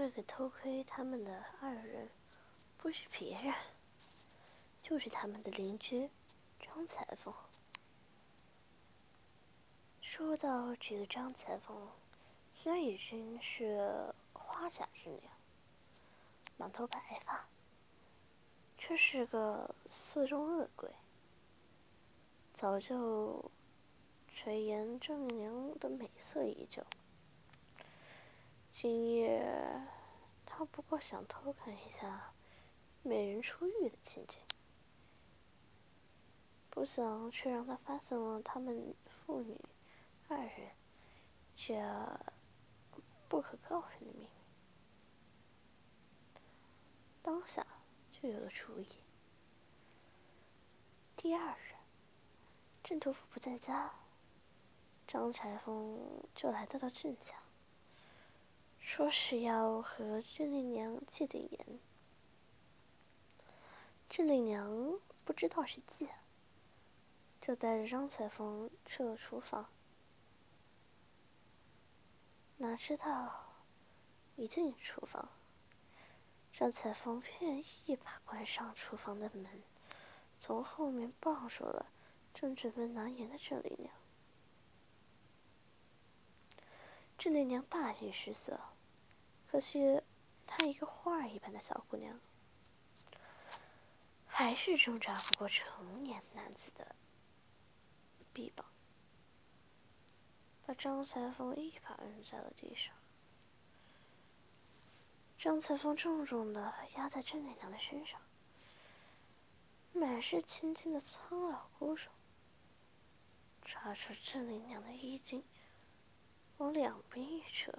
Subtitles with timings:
[0.00, 2.08] 这个偷窥他们的二人，
[2.78, 3.54] 不是别人，
[4.82, 6.08] 就是他们的邻居
[6.58, 7.34] 张裁缝。
[10.00, 11.86] 说到这个张裁缝，
[12.50, 15.22] 虽然已经是花甲之年，
[16.56, 17.46] 满头白发，
[18.78, 20.90] 却是个色中恶鬼，
[22.54, 23.50] 早就
[24.26, 26.82] 垂涎正娘的美色已久。
[28.72, 29.86] 今夜，
[30.46, 32.32] 他不过想偷看一下
[33.02, 34.38] 美人出浴的情景，
[36.70, 39.60] 不想却让他发现了他们父女
[40.28, 40.70] 二人
[41.54, 41.74] 这
[43.28, 44.28] 不可告人的秘密。
[47.20, 47.66] 当下
[48.10, 48.86] 就有了主意。
[51.16, 51.74] 第二日，
[52.82, 53.92] 郑屠夫不在家，
[55.06, 57.36] 张裁缝就来到了郑家。
[58.80, 61.78] 说是要和郑丽娘借点盐，
[64.08, 66.10] 郑丽娘不知道是借，
[67.38, 69.70] 就带着张彩凤去了厨房。
[72.56, 73.52] 哪知道
[74.36, 75.28] 一进厨房，
[76.52, 79.62] 张彩凤便一把关上厨房的门，
[80.38, 81.86] 从后面抱住了
[82.34, 83.94] 正准备拿盐的郑丽娘。
[87.16, 88.58] 郑丽娘大惊失色。
[89.50, 90.00] 可惜，
[90.46, 92.20] 她一个花儿一般的小姑娘，
[94.24, 96.94] 还是挣扎不过成年男子的
[98.32, 98.64] 臂膀，
[100.64, 102.94] 把张裁缝一把摁在了地上。
[105.36, 108.20] 张裁缝重重的压在郑丽娘的身上，
[109.92, 112.12] 满是青青的苍老骨肉，
[113.64, 115.42] 抓住郑丽娘的衣襟，
[116.58, 117.72] 往两边一扯。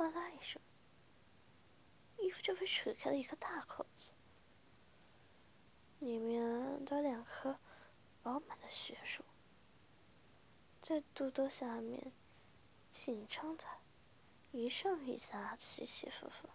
[0.00, 0.62] 哗啦一声，
[2.16, 4.12] 衣服就被扯开了一个大口子，
[5.98, 7.58] 里面有两颗
[8.22, 9.22] 饱满的血肉，
[10.80, 12.14] 在肚兜下面
[12.90, 13.66] 紧张的
[14.52, 16.48] 一上一下起起伏伏，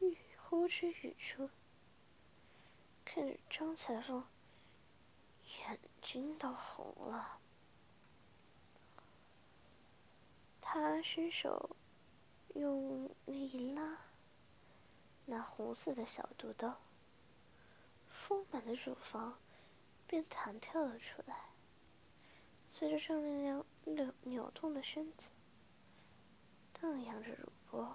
[0.00, 1.48] 欲呼之欲出，
[3.04, 4.26] 看着张裁缝
[5.60, 7.38] 眼睛都红了。
[10.74, 11.76] 他伸手
[12.54, 13.98] 用力一拉，
[15.26, 16.72] 那红色的小肚兜，
[18.08, 19.38] 丰满的乳房
[20.06, 21.50] 便弹跳了出来。
[22.70, 25.28] 随着郑丽娘扭扭动的身子，
[26.72, 27.94] 荡漾着乳波，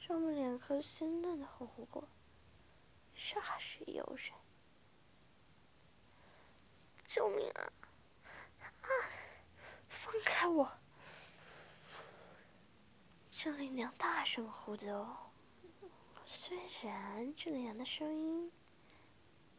[0.00, 2.08] 上面两颗鲜嫩的红果，
[3.14, 4.34] 煞是诱人。
[7.06, 7.72] 救命啊！
[8.82, 8.88] 啊！
[9.88, 10.68] 放开我！
[13.40, 15.06] 郑丽娘大声呼救，
[16.26, 18.50] 虽然郑丽娘的声音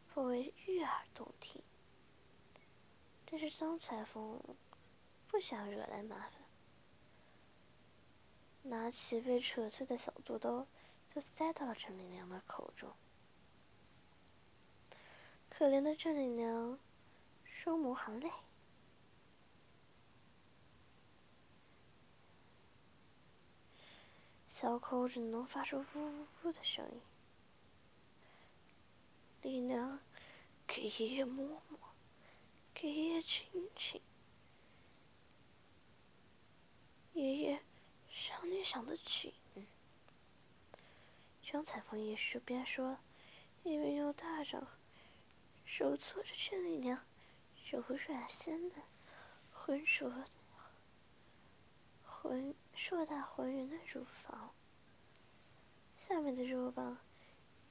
[0.06, 1.62] 颇为悦耳动听，
[3.24, 4.38] 但是张彩凤
[5.26, 6.32] 不想惹来麻烦，
[8.64, 10.66] 拿起被扯碎的小肚兜
[11.08, 12.92] 就塞到了郑丽娘的口中。
[15.48, 16.78] 可怜的郑丽娘
[17.46, 18.30] 双眸含泪。
[24.60, 27.00] 小口只能发出呜呜呜的声音。
[29.40, 29.98] 丽娘，
[30.66, 31.78] 给爷爷摸摸，
[32.74, 34.02] 给爷爷亲亲。
[37.14, 37.62] 爷爷，
[38.10, 39.32] 想你想的紧。
[41.42, 42.98] 张彩凤一说边说，
[43.62, 44.68] 一边用大掌
[45.64, 47.02] 揉搓着郑丽娘
[47.70, 48.72] 柔软鲜嫩、
[49.54, 50.12] 浑浊。
[52.22, 54.54] 浑硕大浑圆的乳房，
[55.96, 56.98] 下面的肉棒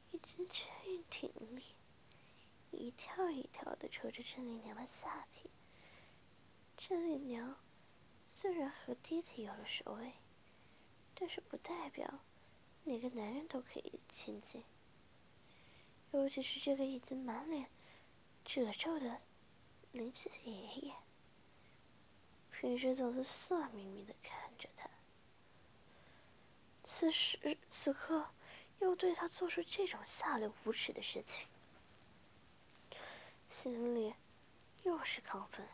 [0.09, 1.63] 已经坚硬挺立，
[2.71, 5.51] 一跳一跳的抽着郑丽娘的下体。
[6.75, 7.57] 郑丽娘
[8.25, 10.13] 虽然和爹爹有了手尾，
[11.13, 12.21] 但是不代表
[12.85, 14.63] 哪个男人都可以亲近，
[16.11, 17.69] 尤其是这个已经满脸
[18.43, 19.21] 褶皱的
[19.91, 20.51] 邻居爷
[20.87, 20.95] 爷。
[22.59, 24.89] 平时总是色眯眯的看着他，
[26.83, 28.31] 此时此刻
[28.79, 31.47] 又对他做出这种下流无耻的事情，
[33.49, 34.13] 心里
[34.83, 35.65] 又是亢奋，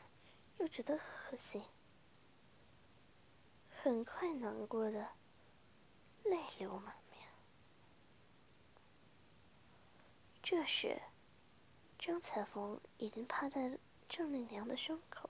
[0.59, 1.63] 又觉得恶心，
[3.81, 5.09] 很快难过的
[6.23, 7.27] 泪流满面。
[10.43, 11.01] 这时，
[11.97, 15.27] 张彩凤已经趴在郑丽娘的胸口，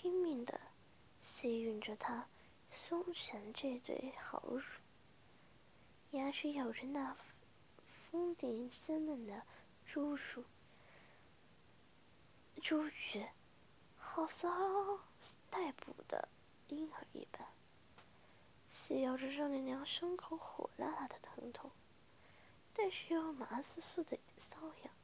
[0.00, 0.60] 拼命的
[1.20, 2.28] 吸吮着她。
[2.70, 4.62] 胸前这对好乳，
[6.12, 7.16] 牙齿咬着那
[8.12, 9.42] 丰顶鲜嫩的
[9.84, 10.44] 猪乳，
[12.62, 12.90] 猪乳
[13.98, 15.00] 好像
[15.50, 16.28] 待哺的
[16.68, 17.48] 婴儿一般，
[18.68, 21.72] 吸咬着少年娘胸口火辣辣的疼痛，
[22.72, 24.94] 但是又麻酥酥的瘙痒。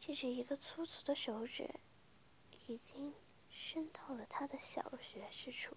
[0.00, 1.70] 接着，一个粗粗的手指
[2.66, 3.14] 已经
[3.50, 5.76] 伸到了他的小穴之处。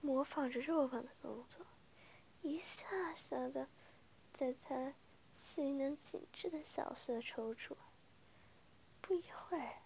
[0.00, 1.66] 模仿着肉棒的动作，
[2.42, 3.68] 一下下的
[4.32, 4.94] 在他
[5.32, 7.76] 细嫩紧致的小穴抽出，
[9.00, 9.82] 不一会儿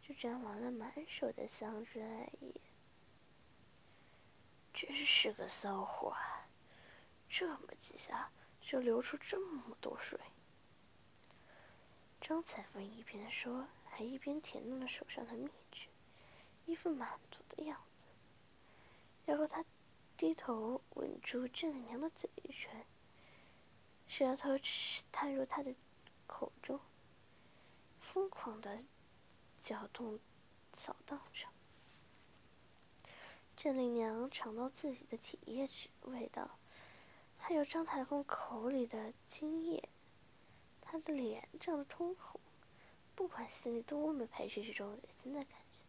[0.00, 2.60] 就沾满了满手的香汁艾叶。
[4.72, 6.48] 真是个骚货啊，
[7.28, 10.20] 这么几下就流出这么多水。
[12.20, 13.66] 张彩凤一边说，
[13.96, 15.88] 还一边舔弄着手上的蜜汁，
[16.66, 18.04] 一副满足的样子。
[19.24, 19.64] 然后他
[20.18, 22.84] 低头吻住郑丽娘的嘴唇，
[24.06, 24.50] 舌头
[25.10, 25.74] 探入她的
[26.26, 26.78] 口中，
[27.98, 28.84] 疯狂的
[29.62, 30.20] 搅动、
[30.74, 31.46] 扫荡着。
[33.56, 35.66] 郑丽娘尝到自己的体液
[36.02, 36.58] 味道，
[37.38, 39.88] 还有张太公口里的精液，
[40.82, 42.38] 她的脸涨得通红，
[43.16, 45.80] 不管心里多么排斥这种恶心的感觉，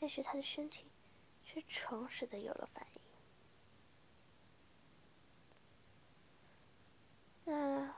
[0.00, 0.86] 但是他的身体。
[1.48, 3.00] 却诚实的有了反应。
[7.44, 7.94] 那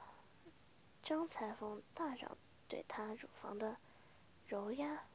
[1.02, 2.36] 张裁缝大掌
[2.68, 3.78] 对他乳房的
[4.46, 5.06] 揉压，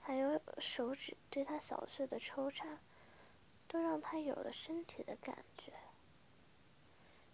[0.00, 2.80] 还有手指对他小穴的抽插，
[3.68, 5.72] 都让他有了身体的感觉。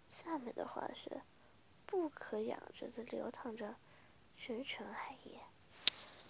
[0.07, 1.23] 下面的话是，
[1.87, 3.75] 不可养着的流淌着
[4.45, 5.39] 纯纯海液，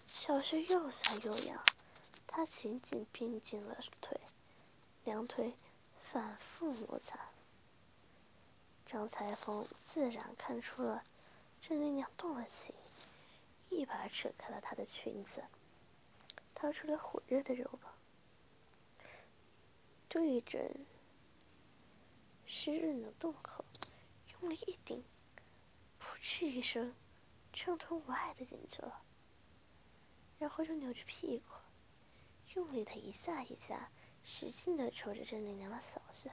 [0.06, 1.60] 小穴又酸又痒。
[2.28, 4.16] 他紧紧并进了腿，
[5.04, 5.56] 两腿
[6.00, 7.18] 反复摩擦。
[8.86, 11.04] 张裁缝自然看出了
[11.60, 12.76] 郑丽娘动了情，
[13.72, 15.44] 一把扯开了她的裙子，
[16.54, 17.92] 掏出了火热的肉棒，
[20.08, 20.86] 对准
[22.46, 23.66] 湿润的洞口，
[24.34, 25.04] 用力一顶，
[26.00, 26.94] 噗嗤一声，
[27.54, 29.04] 畅通无碍的进去了，
[30.40, 31.54] 然后又扭着屁股。
[32.56, 33.90] 用力的一下一下，
[34.24, 36.32] 使劲的抽着郑丽娘的小穴，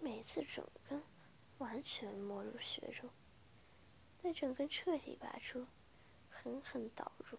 [0.00, 1.02] 每次整根
[1.58, 3.08] 完全没入穴中，
[4.22, 5.66] 再整根彻底拔出，
[6.28, 7.38] 狠狠导入，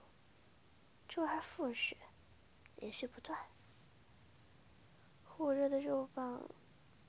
[1.08, 1.96] 周而复始，
[2.78, 3.38] 连续不断。
[5.24, 6.50] 火热的肉棒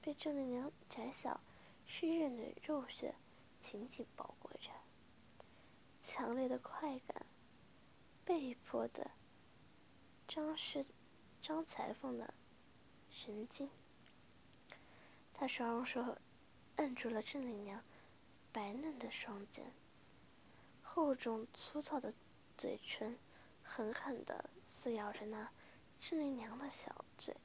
[0.03, 1.41] 被郑丽娘窄小、
[1.87, 3.15] 湿润的肉穴
[3.61, 4.71] 紧紧包裹着，
[6.13, 7.25] 强烈的快感
[8.25, 9.13] 被迫的。
[10.27, 10.85] 张是
[11.41, 12.35] 张裁缝的
[13.09, 13.71] 神经，
[15.33, 16.19] 他双手
[16.75, 17.85] 按住了郑丽娘
[18.51, 19.73] 白嫩的双肩，
[20.83, 22.13] 厚重粗糙的
[22.59, 23.17] 嘴唇
[23.63, 25.49] 狠狠的撕咬着那
[26.01, 27.37] 郑丽娘的小嘴，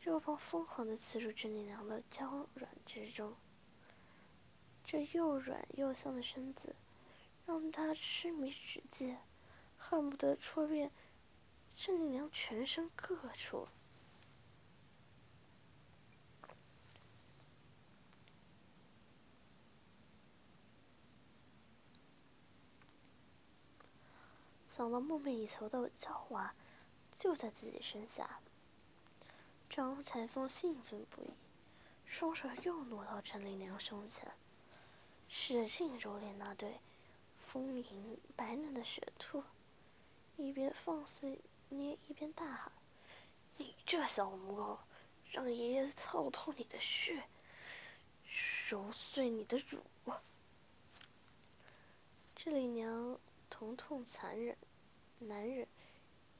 [0.00, 3.36] 肉棒疯狂的刺入郑丽娘的娇软之中，
[4.90, 6.74] 这又软又香的身子
[7.46, 9.16] 让他痴迷之极。
[9.78, 10.90] 恨不得戳遍
[11.76, 13.68] 郑丽娘全身各处。
[24.76, 26.52] 想到梦寐以求的娇娃
[27.16, 28.40] 就在自己身下，
[29.68, 31.30] 张彩凤兴奋不已，
[32.04, 34.32] 双手又挪到陈丽娘胸前，
[35.32, 36.80] 使劲揉捏那对
[37.46, 39.44] 丰盈白嫩的雪兔。
[40.36, 42.72] 一边放肆捏，一边大喊
[43.58, 44.78] ：“你这小母狗，
[45.30, 47.24] 让爷爷操透你的血，
[48.68, 49.80] 揉碎你的乳！”
[52.34, 53.18] 这里娘
[53.48, 54.56] 疼痛残忍，
[55.18, 55.68] 难忍，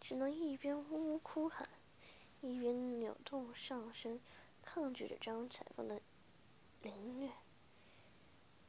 [0.01, 1.69] 只能一边呜呜哭喊，
[2.41, 4.19] 一边扭动上身，
[4.65, 6.01] 抗拒着张彩凤的
[6.83, 7.31] 凌虐。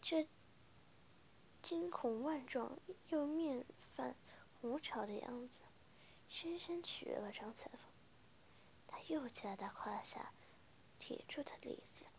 [0.01, 0.27] 这
[1.62, 2.77] 惊恐万状
[3.10, 3.65] 又面
[3.96, 4.15] 泛。
[4.60, 5.62] 红潮的样子，
[6.29, 7.79] 深深取悦了张彩凤。
[8.86, 10.34] 他又加大胯下
[11.00, 12.12] 铁住的力量，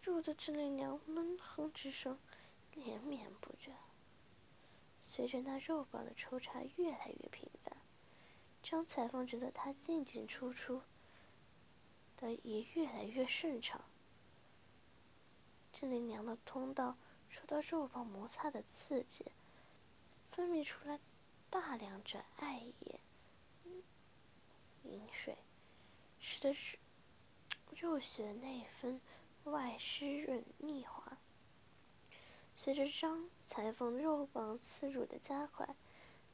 [0.00, 2.18] 住的郑丽娘闷哼之声
[2.72, 3.74] 连绵不绝。
[5.04, 7.76] 随着那肉棒的抽插越来越频繁，
[8.62, 10.80] 张彩凤觉得他进进出出
[12.16, 13.84] 的也越来越顺畅。
[15.78, 16.96] 郑丽娘的通道
[17.28, 19.26] 受到肉棒摩擦的刺激，
[20.30, 20.98] 分泌出来
[21.50, 22.98] 大量着艾叶、
[24.84, 25.36] 饮水，
[26.18, 26.56] 使得
[27.76, 29.02] 肉血内分
[29.44, 31.18] 外湿润腻滑。
[32.54, 35.76] 随着张裁缝肉棒刺入的加快，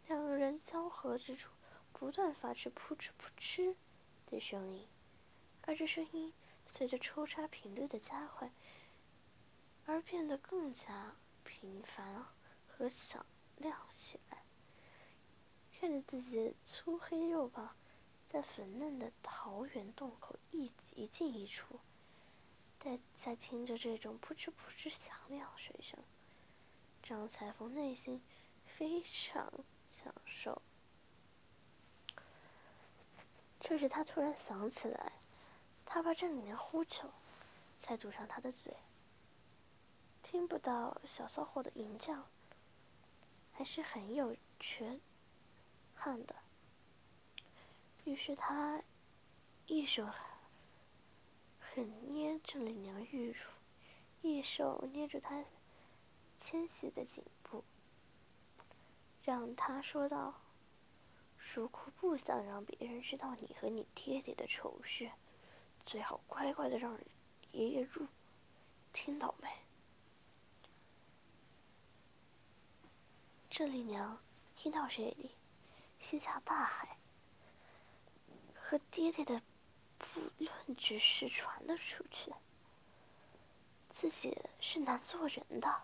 [0.07, 1.51] 两个人交合之处
[1.93, 3.75] 不断发出扑哧扑哧
[4.27, 4.87] 的声音，
[5.63, 6.33] 而这声音
[6.65, 8.53] 随着抽插频率的加快
[9.87, 12.27] 而变得更加频繁
[12.67, 13.25] 和响
[13.57, 14.43] 亮起来。
[15.73, 17.75] 看着自己粗黑肉棒
[18.27, 21.81] 在粉嫩的桃源洞口一一进一出。
[22.79, 26.03] 在在听着这种扑哧扑哧响亮水声，
[27.01, 28.21] 张彩凤内心
[28.67, 29.53] 非常
[29.89, 30.61] 享受。
[33.61, 35.12] 这时，他突然想起来，
[35.87, 37.09] 他怕这里面呼求，
[37.79, 38.77] 才堵上他的嘴，
[40.33, 42.27] 听不到小骚货的吟叫，
[43.53, 44.99] 还是很有缺
[45.95, 46.35] 憾的。
[48.05, 48.83] 于是，他
[49.67, 50.09] 一手。
[51.61, 53.37] 狠捏郑丽娘玉乳，
[54.23, 55.45] 一手捏住她
[56.39, 57.62] 纤细的颈部，
[59.23, 60.41] 让她说道
[61.55, 65.11] ：“如果不想让别人知道你和你爹爹的丑事，
[65.85, 66.99] 最好乖乖的让
[67.53, 68.07] 爷爷入，
[68.95, 69.49] 听到没？”
[73.54, 74.18] 郑丽娘
[74.56, 75.37] 听到这里，
[75.99, 76.88] 心下大骇，
[78.59, 79.42] 和爹爹的。
[79.99, 82.32] 不论之事传了出去，
[83.90, 85.82] 自己是难做人的，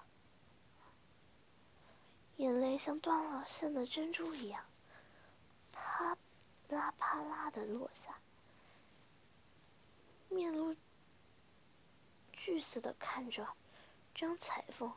[2.38, 4.64] 眼泪像断了线的珍珠一样，
[5.70, 6.16] 啪
[6.70, 8.18] 啦啪啦的落下，
[10.30, 10.74] 面露
[12.32, 13.46] 惧色的看着
[14.14, 14.90] 张彩凤，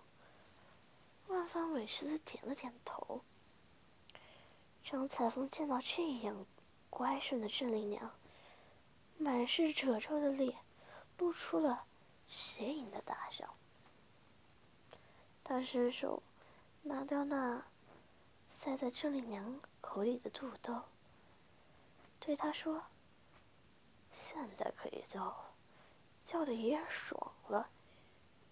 [1.31, 3.21] 万分委屈的点了点头。
[4.83, 6.45] 张彩凤见到这样
[6.89, 8.11] 乖顺的郑丽娘。
[9.17, 10.57] 满是褶皱的脸，
[11.19, 11.85] 露出了
[12.27, 13.55] 邪淫的大笑。
[15.43, 16.23] 他伸手
[16.81, 17.63] 拿掉那
[18.49, 20.81] 塞在郑丽娘口里的肚兜，
[22.19, 22.81] 对她说
[24.11, 25.53] ：“现在可以叫了，
[26.25, 27.69] 叫的爷爽了，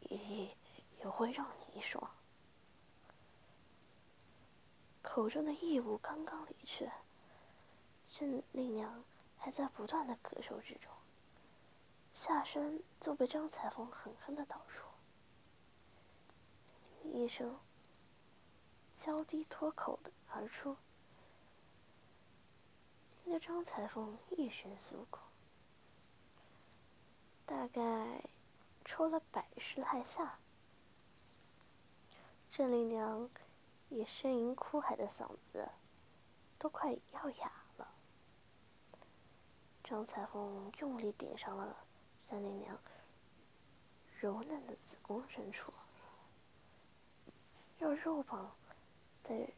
[0.01, 0.55] 爷爷
[0.99, 2.11] 也会让你爽。”
[5.01, 6.89] 口中的异物刚刚离去，
[8.07, 9.03] 郑丽娘。
[9.41, 10.91] 还在不断的咳嗽之中，
[12.11, 14.83] 下身就被张彩凤狠狠的倒出，
[17.05, 17.57] 一声
[18.93, 20.75] 娇低脱口的而出，
[23.23, 25.21] 听得张彩凤一声酥口，
[27.45, 28.21] 大概
[28.83, 30.37] 抽了百十来下，
[32.51, 33.29] 郑丽娘
[33.89, 35.69] 以呻吟哭喊的嗓子
[36.57, 37.91] 都快要哑了。
[39.83, 41.75] 张彩凤用力顶上了
[42.29, 42.79] 三丽娘
[44.19, 45.73] 柔嫩的子宫深处，
[47.77, 48.55] 让肉棒
[49.21, 49.49] 在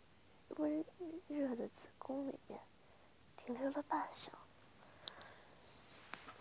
[0.50, 0.85] 温
[1.27, 2.61] 热的子宫里面
[3.35, 4.29] 停留了半晌，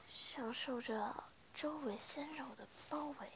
[0.08, 3.32] 享受着周围鲜肉的包围。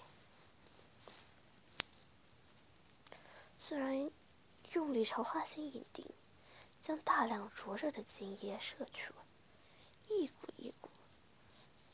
[3.59, 4.11] 虽然
[4.75, 6.05] 用力朝花心引顶，
[6.83, 9.15] 将大量灼热的精液射出。
[10.09, 10.91] 一股一股，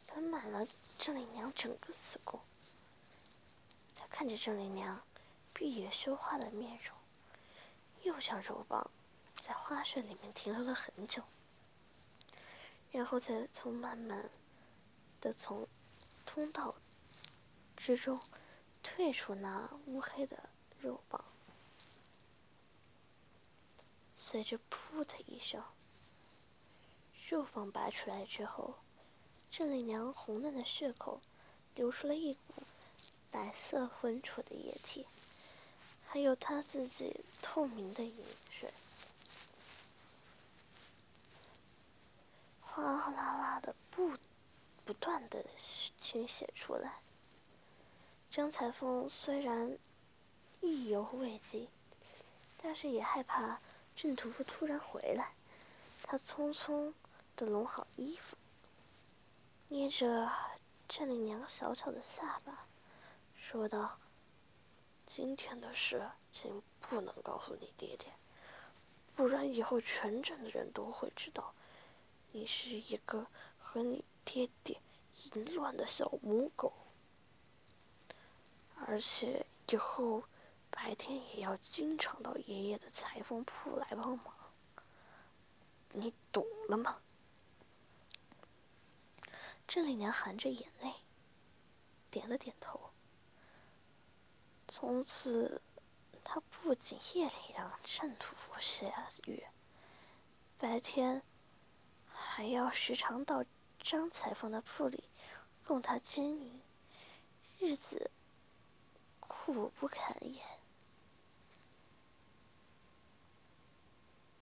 [0.09, 0.67] 喷满了
[0.99, 2.41] 郑丽娘整个子宫。
[3.95, 5.03] 他看着郑丽娘
[5.53, 6.97] 闭月羞花的面容，
[8.03, 8.91] 又将肉棒
[9.43, 11.23] 在花穴里面停留了很久，
[12.91, 14.31] 然后再从慢慢
[15.21, 15.69] 的从
[16.25, 16.75] 通道
[17.77, 18.19] 之中
[18.83, 21.23] 退出那乌黑的肉棒，
[24.31, 25.61] 随着“噗”的一声。
[27.29, 28.77] 肉棒拔出来之后，
[29.51, 31.21] 郑丽娘红嫩的血口
[31.75, 32.63] 流出了一股
[33.29, 35.05] 白色浑浊的液体，
[36.07, 38.73] 还有她自己透明的饮水，
[42.61, 44.13] 哗啦啦的不
[44.85, 45.45] 不断的
[46.01, 47.01] 倾泻出来。
[48.31, 49.77] 张彩凤虽然
[50.61, 51.67] 意犹未尽，
[52.63, 53.61] 但是也害怕
[54.03, 55.35] 郑屠夫突然回来，
[56.03, 56.95] 他匆匆。
[57.37, 58.35] 的拢好衣服，
[59.69, 60.31] 捏着
[60.89, 62.67] 郑丽娘小巧的下巴，
[63.35, 63.99] 说道
[65.07, 68.13] ：“今天的事情不能告诉你爹爹，
[69.15, 71.55] 不然以后全镇的人都会知道，
[72.33, 73.27] 你是一个
[73.59, 74.81] 和你爹爹
[75.35, 76.73] 淫乱的小母狗。
[78.87, 80.25] 而且以后
[80.83, 84.35] 白天也要经常到爷爷的裁缝铺来帮忙，
[85.93, 87.03] 你懂了吗？”
[89.69, 90.95] 郑丽娘含着眼泪，
[92.11, 92.93] 点了点头。
[94.67, 95.61] 从此，
[96.25, 99.45] 她不仅夜里让郑屠夫下雨，
[100.57, 101.23] 白天
[102.11, 103.45] 还要时常到
[103.79, 105.05] 张裁缝的铺里
[105.63, 106.63] 供他经营，
[107.59, 108.11] 日子
[109.21, 110.60] 苦不堪言。